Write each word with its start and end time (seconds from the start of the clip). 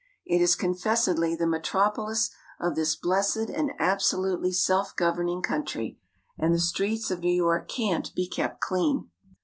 It 0.25 0.41
is 0.41 0.55
confessedly 0.55 1.35
the 1.35 1.45
metropolis 1.45 2.31
of 2.59 2.73
this 2.73 2.95
blessed 2.95 3.51
and 3.53 3.73
absolutely 3.77 4.51
self 4.51 4.95
governing 4.95 5.43
country, 5.43 5.99
and 6.39 6.55
the 6.55 6.59
streets 6.59 7.11
of 7.11 7.19
New 7.19 7.31
York 7.35 7.67
can't 7.69 8.11
be 8.15 8.27
kept 8.27 8.59
clean. 8.61 9.11